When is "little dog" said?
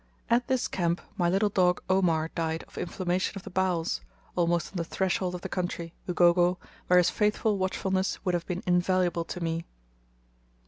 1.29-1.79